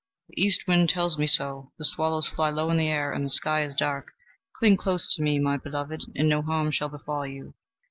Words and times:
"The 0.29 0.41
east 0.41 0.65
wind 0.67 0.89
tells 0.89 1.19
me 1.19 1.27
so; 1.27 1.73
the 1.77 1.85
swallows 1.85 2.27
fly 2.27 2.49
low 2.49 2.71
in 2.71 2.77
the 2.77 2.87
air, 2.87 3.13
and 3.13 3.23
the 3.23 3.29
sky 3.29 3.61
is 3.61 3.75
dark. 3.75 4.13
Cling 4.57 4.75
close 4.75 5.13
to 5.13 5.21
me, 5.21 5.37
my 5.37 5.57
beloved, 5.57 6.01
and 6.15 6.27
no 6.27 6.41
harm 6.41 6.71
shall 6.71 6.89
befall 6.89 7.27
you." 7.27 7.53